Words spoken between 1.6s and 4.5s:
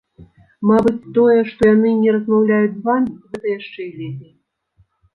яны не размаўляюць з вамі, гэта яшчэ і лепей.